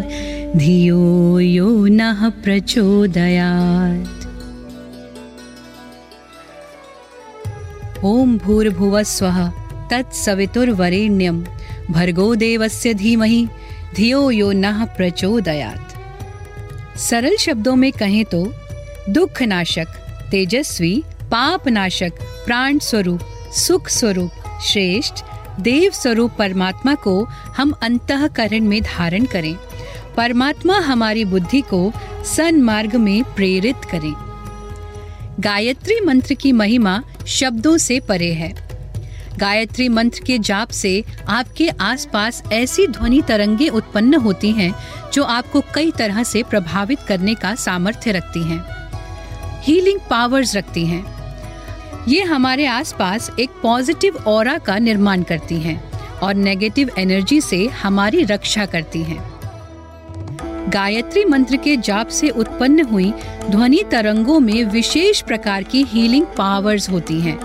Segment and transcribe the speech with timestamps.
[0.56, 4.26] धियो यो नः प्रचोदयात्।
[8.04, 9.50] ओम भूर्भुव स्वः,
[9.90, 11.44] तत्सवितुर्वरेण्यं।
[11.90, 13.48] भर्गो देवस्य धीमहि,
[13.96, 18.54] धियो यो नः प्रचोदयात्। सरल शब्दों में कहें तो
[19.08, 19.86] दुख नाशक
[20.30, 22.12] तेजस्वी पाप नाशक
[22.46, 23.20] प्राण स्वरूप
[23.56, 25.14] सुख स्वरूप श्रेष्ठ
[25.60, 29.56] देव स्वरूप परमात्मा को हम अंतकरण में धारण करें।
[30.16, 31.92] परमात्मा हमारी बुद्धि को
[32.24, 34.14] सन्मार्ग में प्रेरित करें।
[35.40, 38.70] गायत्री मंत्र की महिमा शब्दों से परे है।
[39.38, 44.74] गायत्री मंत्र के जाप से आपके आसपास ऐसी ध्वनि तरंगे उत्पन्न होती हैं,
[45.12, 48.64] जो आपको कई तरह से प्रभावित करने का सामर्थ्य रखती हैं।
[49.60, 51.19] हीलिंग पावर्स रखती हैं।
[52.08, 55.80] ये हमारे आसपास एक पॉजिटिव और का निर्माण करती हैं
[56.20, 59.18] और नेगेटिव एनर्जी से हमारी रक्षा करती हैं।
[60.70, 63.12] गायत्री मंत्र के जाप से उत्पन्न हुई
[63.50, 67.38] ध्वनि तरंगों में विशेष प्रकार की हीलिंग पावर्स होती हैं,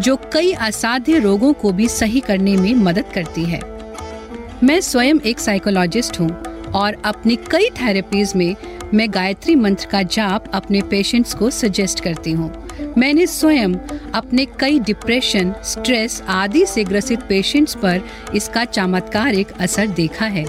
[0.00, 3.60] जो कई असाध्य रोगों को भी सही करने में मदद करती है।
[4.64, 6.30] मैं स्वयं एक साइकोलॉजिस्ट हूँ
[6.74, 8.54] और अपनी कई थेरेपीज में
[8.94, 12.52] मैं गायत्री मंत्र का जाप अपने पेशेंट्स को सजेस्ट करती हूँ।
[12.98, 13.74] मैंने स्वयं
[14.14, 18.00] अपने कई डिप्रेशन स्ट्रेस आदि से ग्रसित पेशेंट्स पर
[18.34, 20.44] इसका चमत्कारिक असर देखा है।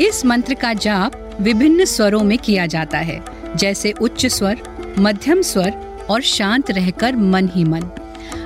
[0.00, 3.22] इस मंत्र का जाप विभिन्न स्वरों में किया जाता है,
[3.56, 4.58] जैसे उच्च स्वर,
[4.98, 5.70] मध्यम स्वर
[6.10, 7.82] और शांत रहकर मन ही मन।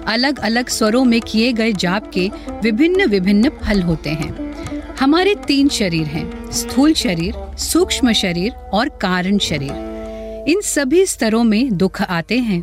[0.07, 2.31] अलग अलग स्वरों में किए गए जाप के
[2.63, 4.53] विभिन्न विभिन्न फल होते हैं।
[5.01, 11.77] हमारे तीन शरीर हैं, स्थूल शरीर, सूक्ष्म शरीर और कारण शरीर। इन सभी स्तरों में
[11.77, 12.63] दुख आते हैं।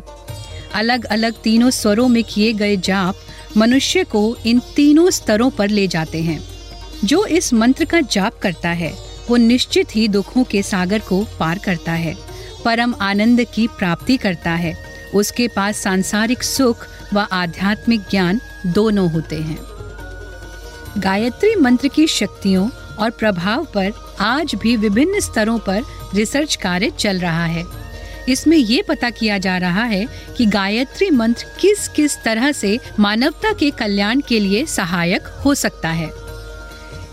[0.74, 3.14] अलग अलग तीनों स्वरों में किए गए जाप
[3.56, 6.40] मनुष्य को इन तीनों स्तरों पर ले जाते हैं।
[7.04, 8.94] जो इस मंत्र का जाप करता है,
[9.30, 12.16] वो निश्चित ही दुखों के सागर को पार करता है,
[12.64, 19.36] परम आनंद की प्राप्ति करता है। उसके पास सांसारिक सुख व आध्यात्मिक ज्ञान दोनों होते
[19.36, 19.58] हैं।
[20.98, 25.82] गायत्री मंत्र की शक्तियों और प्रभाव पर आज भी विभिन्न स्तरों पर
[26.14, 27.79] रिसर्च कार्य चल रहा है।
[28.28, 33.52] इसमें ये पता किया जा रहा है कि गायत्री मंत्र किस किस तरह से मानवता
[33.52, 36.10] के कल्याण के लिए सहायक हो सकता है।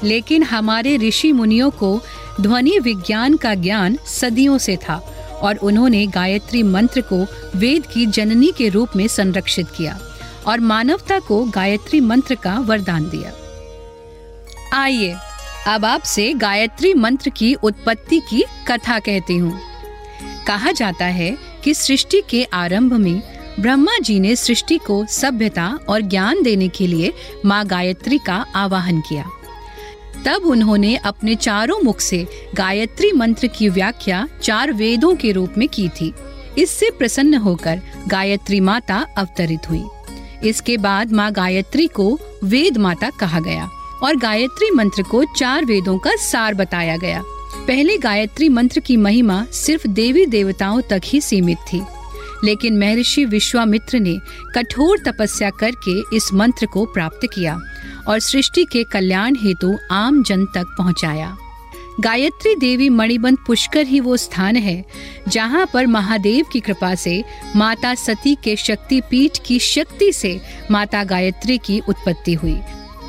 [0.04, 2.02] लेकिन हमारे ऋषि मुनियों को
[2.42, 4.96] ध्वनि विज्ञान का ज्ञान सदियों से था
[5.42, 10.00] और उन्होंने गायत्री मंत्र को वेद की जननी के रूप में संरक्षित किया
[10.48, 13.34] और मानवता को गायत्री मंत्र का वरदान दिया।
[14.74, 15.16] आइए,
[15.68, 19.67] अब आपसे गायत्री मंत्र की उत्पत्ति की कथा कहती हूँ।
[20.48, 23.22] कहा जाता है कि सृष्टि के आरंभ में
[23.60, 27.14] ब्रह्मा जी ने सृष्टि को सभ्यता और ज्ञान देने के लिए
[27.46, 29.26] माँ गायत्री का आवाहन किया।
[30.26, 32.26] तब उन्होंने अपने चारों मुख से
[32.56, 36.14] गायत्री मंत्र की व्याख्या चार वेदों के रूप में की थी।
[36.58, 39.84] इससे प्रसन्न होकर गायत्री माता अवतरित हुई।
[40.44, 43.70] इसके बाद माँ गायत्री को वेद माता कहा गया
[44.04, 47.24] और गायत्री मंत्र को चार वेदों का सार बताया गया।
[47.68, 51.82] पहले गायत्री मंत्र की महिमा सिर्फ़ देवी देवताओं तक ही सीमित थी
[52.44, 54.16] लेकिन महर्षि विश्वामित्र ने
[54.56, 57.58] कठोर तपस्या करके इस मंत्र को प्राप्त किया
[58.08, 61.36] और सृष्टि के कल्याण हेतु आम जन तक पहुँचाया।
[62.00, 64.84] गायत्री देवी मणिबंध पुष्कर ही वो स्थान है,
[65.28, 67.24] जहाँ पर महादेव की कृपा से
[67.56, 70.40] माता सती के शक्ति पीठ की शक्ति से
[70.72, 72.58] माता गायत्री की उत्पत्ति हुई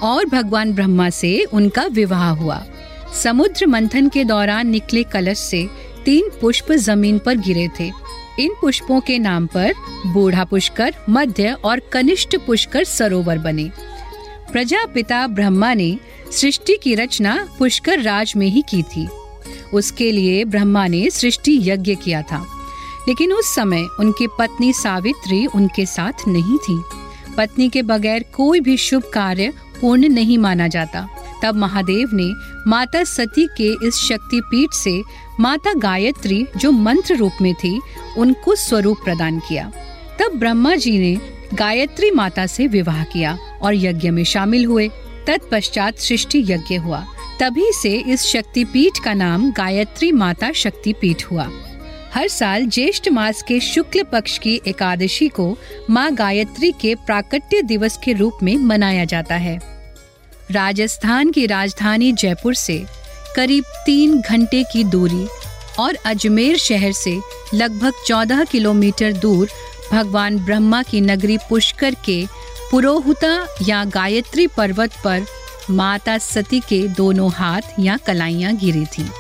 [0.03, 2.65] और भगवान ब्रह्मा से उनका विवाह हुआ
[3.15, 5.69] समुद्र मंथन के दौरान निकले कलश से
[6.05, 7.93] तीन पुष्प ज़मीन पर गिरे थे।
[8.41, 9.75] इन पुष्पों के नाम पर
[10.07, 13.71] बूढ़ा पुष्कर, मध्य और कनिष्ठ पुष्कर सरोवर बने।
[14.53, 15.99] प्रजापिता ब्रह्मा ने
[16.33, 19.09] सृष्टि की रचना पुष्कर राज में ही की थी।
[19.75, 22.47] उसके लिए ब्रह्मा ने सृष्टि यज्ञ किया था।
[23.09, 26.83] लेकिन उस समय उनकी पत्नी सावित्री उनके साथ नहीं थी।
[27.37, 31.09] पत्नी के बगैर कोई भी शुभ कार्य पूर्ण नहीं माना जाता।
[31.43, 32.33] तब महादेव ने
[32.67, 35.03] माता सती के इस शक्ति पीठ से
[35.41, 37.81] माता गायत्री जो मंत्र रूप में थी,
[38.19, 39.73] उनको स्वरूप प्रदान किया।
[40.21, 41.21] तब ब्रह्मा जी ने
[41.55, 44.89] गायत्री माता से विवाह किया और यज्ञ में शामिल हुए।
[45.27, 47.07] तत्पश्चात सृष्टि यज्ञ हुआ।
[47.41, 51.51] तभी से इस शक्तिपीठ का नाम गायत्री माता शक्तिपीठ हुआ।
[52.15, 55.59] हर साल ज्येष्ठ मास के शुक्ल पक्ष की एकादशी को
[55.91, 59.78] माँ गायत्री के प्राकट्य दिवस के रूप में मनाया जाता है।
[60.51, 62.85] राजस्थान की राजधानी जयपुर से
[63.37, 65.27] करीब तीन घंटे की दूरी
[65.81, 67.19] और अजमेर शहर से
[67.55, 69.49] लगभग चौदह किलोमीटर दूर
[69.93, 72.25] भगवान ब्रह्मा की नगरी पुष्कर के
[72.71, 75.27] पुरोहुता या गायत्री पर्वत पर
[75.71, 79.11] माता सती के दोनों हाथ या कलाइयाँ गिरी थी।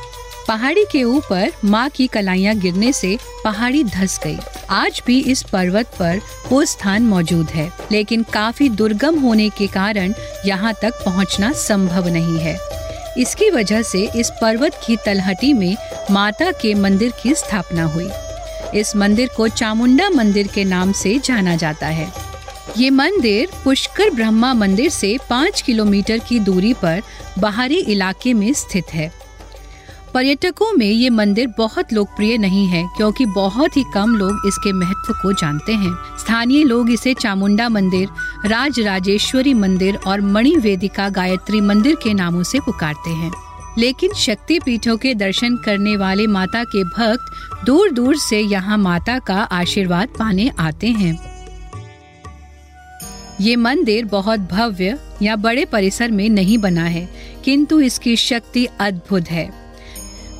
[0.48, 4.38] पहाड़ी के ऊपर माँ की कलाइयाँ गिरने से पहाड़ी धस गई।
[4.70, 10.14] आज भी इस पर्वत पर वो स्थान मौजूद है, लेकिन काफ़ी दुर्गम होने के कारण
[10.46, 12.56] यहाँ तक पहुँचना संभव नहीं है।
[13.18, 15.76] इसकी वजह से इस पर्वत की तलहटी में
[16.10, 18.08] माता के मंदिर की स्थापना हुई।
[18.74, 22.12] इस मंदिर को चामुंडा मंदिर के नाम से जाना जाता है।
[22.78, 27.02] ये मंदिर पुष्कर ब्रह्मा मंदिर से पाँच किलोमीटर की दूरी पर
[27.38, 29.12] बाहरी इलाके में स्थित है।
[30.14, 35.12] पर्यटकों में ये मंदिर बहुत लोकप्रिय नहीं है, क्योंकि बहुत ही कम लोग इसके महत्व
[35.12, 38.08] को जानते हैं। स्थानीय लोग इसे चामुंडा मंदिर,
[38.46, 43.32] राज राजेश्वरी मंदिर और मणि वेदिका गायत्री मंदिर के नामों से पुकारते हैं।
[43.78, 49.18] लेकिन शक्ति पीठों के दर्शन करने वाले माता के भक्त दूर दूर से यहाँ माता
[49.18, 51.18] का आशीर्वाद पाने आते हैं।
[53.40, 57.08] ये मंदिर बहुत भव्य या बड़े परिसर में नहीं बना है,
[57.44, 59.67] किंतु इसकी शक्ति अद्भुत है।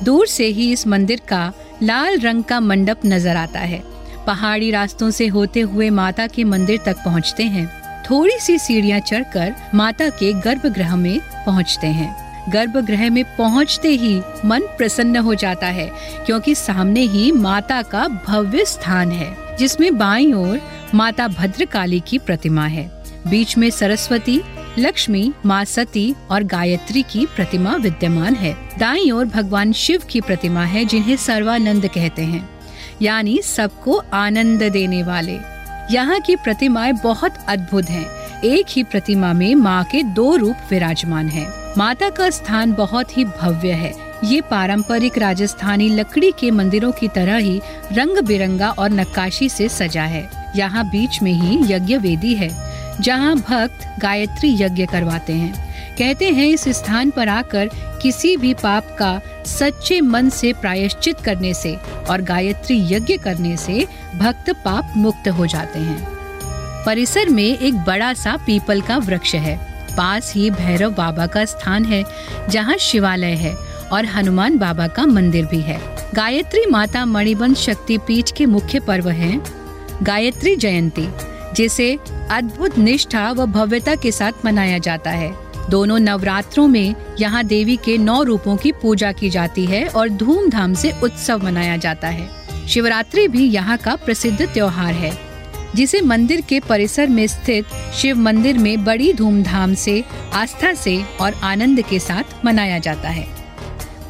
[0.03, 1.51] दूर से ही इस मंदिर का
[1.83, 3.81] लाल रंग का मंडप नज़र आता है।
[4.27, 7.67] पहाड़ी रास्तों से होते हुए माता के मंदिर तक पहुँचते हैं।
[8.03, 12.15] थोड़ी सी सीढ़ियाँ चढ़कर माता के गर्भगृह में पहुँचते हैं।
[12.51, 14.15] गर्भगृह में पहुँचते ही
[14.45, 15.89] मन प्रसन्न हो जाता है,
[16.25, 20.59] क्योंकि सामने ही माता का भव्य स्थान है, जिसमें बाई ओर
[20.93, 22.89] माता भद्रकाली की प्रतिमा है।
[23.27, 24.41] बीच में सरस्वती
[24.77, 30.63] लक्ष्मी, माँ सती और गायत्री की प्रतिमा विद्यमान है। दाई ओर भगवान शिव की प्रतिमा
[30.63, 32.49] है, जिन्हें सर्वानंद कहते हैं।
[33.01, 35.39] यानी सबको आनंद देने वाले।
[35.91, 38.05] यहाँ की प्रतिमाएँ बहुत अद्भुत हैं।
[38.41, 43.25] एक ही प्रतिमा में माँ के दो रूप विराजमान हैं। माता का स्थान बहुत ही
[43.25, 43.93] भव्य है।
[44.23, 47.61] ये पारंपरिक राजस्थानी लकड़ी के मंदिरों की तरह ही
[47.91, 52.68] रंग बिरंगा और नक्काशी से सजा है। यहाँ बीच में ही यज्ञ वेदी है।
[52.99, 57.69] जहाँ भक्त गायत्री यज्ञ करवाते हैं। कहते हैं इस स्थान पर आकर
[58.01, 61.75] किसी भी पाप का सच्चे मन से प्रायश्चित करने से
[62.09, 66.07] और गायत्री यज्ञ करने से भक्त पाप मुक्त हो जाते हैं।
[66.85, 69.57] परिसर में एक बड़ा सा पीपल का वृक्ष है।
[69.97, 72.03] पास ही भैरव बाबा का स्थान है,
[72.49, 73.53] जहाँ शिवालय है
[73.91, 75.79] और हनुमान बाबा का मंदिर भी है।
[76.15, 79.41] गायत्री माता मणिबंध शक्ति पीठ के मुख्य पर्व हैं
[80.03, 81.07] गायत्री जयंती।
[81.55, 81.97] जिसे
[82.31, 85.33] अद्भुत निष्ठा व भव्यता के साथ मनाया जाता है।
[85.69, 90.73] दोनों नवरात्रों में यहाँ देवी के नौ रूपों की पूजा की जाती है और धूमधाम
[90.73, 95.11] से उत्सव मनाया जाता है। शिवरात्रि भी यहाँ का प्रसिद्ध त्योहार है,
[95.75, 97.65] जिसे मंदिर के परिसर में स्थित
[97.95, 100.03] शिव मंदिर में बड़ी धूमधाम से,
[100.33, 103.27] आस्था से और आनंद के साथ मनाया जाता है।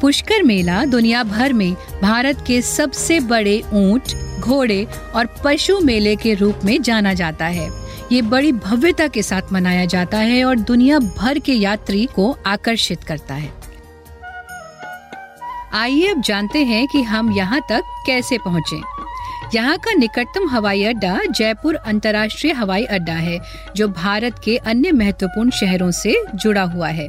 [0.00, 6.34] पुष्कर मेला दुनिया भर में भारत के सबसे बड़े ऊँट घोड़े और पशु मेले के
[6.34, 7.70] रूप में जाना जाता है।
[8.12, 13.04] ये बड़ी भव्यता के साथ मनाया जाता है और दुनिया भर के यात्री को आकर्षित
[13.04, 13.52] करता है।
[15.74, 19.00] आइए अब जानते हैं कि हम यहाँ तक कैसे पहुँचे।
[19.54, 23.40] यहाँ का निकटतम हवाई अड्डा जयपुर अंतर्राष्ट्रीय हवाई अड्डा है,
[23.76, 27.08] जो भारत के अन्य महत्वपूर्ण शहरों से जुड़ा हुआ है।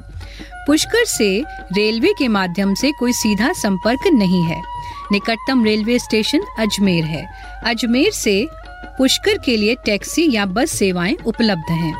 [0.67, 4.61] पुष्कर से रेलवे के माध्यम से कोई सीधा संपर्क नहीं है।
[5.11, 7.25] निकटतम रेलवे स्टेशन अजमेर है।
[7.65, 8.47] अजमेर से
[8.97, 11.93] पुष्कर के लिए टैक्सी या बस सेवाएँ उपलब्ध हैं।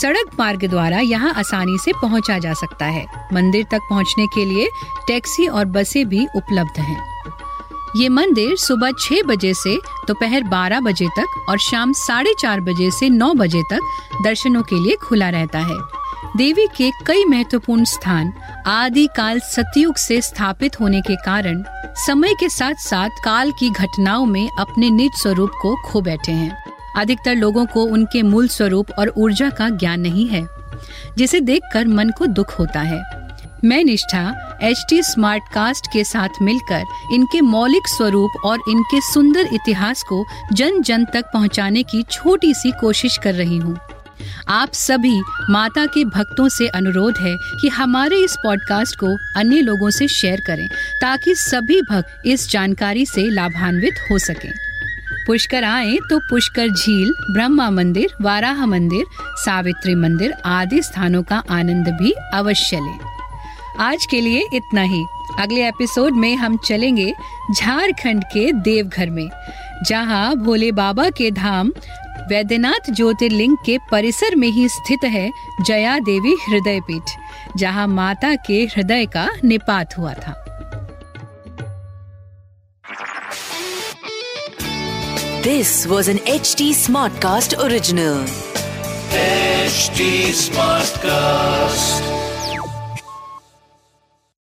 [0.00, 4.68] सड़क मार्ग द्वारा यहाँ आसानी से पहुँचा जा सकता है। मंदिर तक पहुँचने के लिए
[5.06, 7.02] टैक्सी और बसें भी उपलब्ध हैं।
[7.96, 12.60] ये मंदिर सुबह छह बजे से दोपहर तो बारह बजे तक और शाम साढ़े चार
[12.60, 13.80] बजे से नौ बजे तक
[14.24, 15.78] दर्शनों के लिए खुला रहता है।
[16.36, 18.32] देवी के कई महत्वपूर्ण स्थान
[18.66, 21.62] आदि काल सतयुग से स्थापित होने के कारण
[21.96, 26.56] समय के साथ साथ काल की घटनाओं में अपने निज स्वरूप को खो बैठे हैं।
[26.96, 30.44] अधिकतर लोगों को उनके मूल स्वरूप और ऊर्जा का ज्ञान नहीं है,
[31.18, 33.02] जिसे देखकर मन को दुख होता है।
[33.64, 39.48] मैं निष्ठा एच टी स्मार्ट कास्ट के साथ मिलकर इनके मौलिक स्वरूप और इनके सुंदर
[39.52, 43.76] इतिहास को जन जन तक पहुँचाने की छोटी सी कोशिश कर रही हूँ।
[44.48, 45.20] आप सभी
[45.50, 50.40] माता के भक्तों से अनुरोध है कि हमारे इस पॉडकास्ट को अन्य लोगों से शेयर
[50.46, 50.66] करें,
[51.00, 54.52] ताकि सभी भक्त इस जानकारी से लाभान्वित हो सकें।
[55.26, 59.04] पुष्कर आए तो पुष्कर झील, ब्रह्मा मंदिर, वाराह मंदिर,
[59.36, 62.98] सावित्री मंदिर आदि स्थानों का आनंद भी अवश्य लें।
[63.80, 65.04] आज के लिए इतना ही।
[65.40, 67.12] अगले एपिसोड में हम चलेंगे
[67.56, 69.28] झारखंड के देवघर में,
[69.86, 71.72] जहाँ भोले बाबा के धाम
[72.30, 75.28] वैद्यनाथ ज्योतिर्लिंग के परिसर में ही स्थित है
[75.66, 77.10] जया देवी हृदय पीठ
[77.58, 80.34] जहाँ माता के हृदय का निपात हुआ था
[85.44, 86.72] this was an H T
[87.22, 88.26] smartcast original
[89.74, 90.02] smart
[90.34, 92.13] Smartcast.